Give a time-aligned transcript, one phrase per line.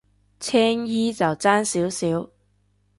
[0.39, 2.31] 青衣就爭少少